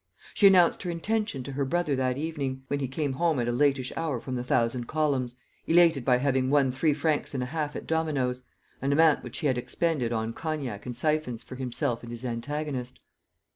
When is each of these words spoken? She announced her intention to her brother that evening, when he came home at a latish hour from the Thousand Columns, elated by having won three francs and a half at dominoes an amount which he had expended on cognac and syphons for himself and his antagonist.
She 0.33 0.47
announced 0.47 0.81
her 0.81 0.89
intention 0.89 1.43
to 1.43 1.51
her 1.51 1.63
brother 1.63 1.95
that 1.95 2.17
evening, 2.17 2.63
when 2.69 2.79
he 2.79 2.87
came 2.87 3.13
home 3.13 3.39
at 3.39 3.47
a 3.47 3.51
latish 3.51 3.93
hour 3.95 4.19
from 4.19 4.33
the 4.33 4.43
Thousand 4.43 4.85
Columns, 4.85 5.35
elated 5.67 6.03
by 6.03 6.17
having 6.17 6.49
won 6.49 6.71
three 6.71 6.95
francs 6.95 7.35
and 7.35 7.43
a 7.43 7.45
half 7.45 7.75
at 7.75 7.85
dominoes 7.85 8.41
an 8.81 8.93
amount 8.93 9.23
which 9.23 9.37
he 9.37 9.45
had 9.45 9.59
expended 9.59 10.11
on 10.11 10.33
cognac 10.33 10.87
and 10.87 10.97
syphons 10.97 11.43
for 11.43 11.53
himself 11.55 12.01
and 12.01 12.11
his 12.11 12.25
antagonist. 12.25 12.99